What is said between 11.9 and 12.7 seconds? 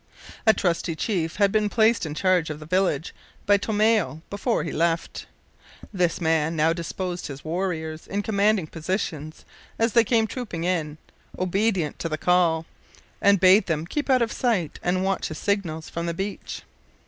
to the call,